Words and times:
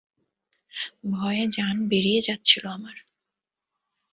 ভয়ে 1.11 1.45
জান 1.47 1.75
বেড়িয়ে 1.87 2.21
যাচ্ছিল 2.21 2.63
আমার। 2.67 2.97